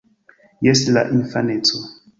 Jes, 0.69 0.81
de 0.89 0.95
la 0.97 1.05
infaneco! 1.19 1.85